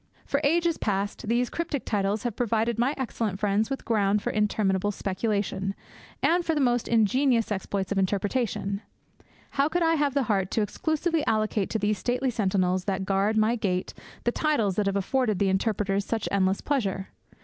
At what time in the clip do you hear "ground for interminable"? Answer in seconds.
3.85-4.89